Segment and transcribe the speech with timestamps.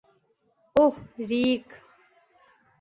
[0.75, 0.95] ওহ,
[1.29, 1.67] রিক।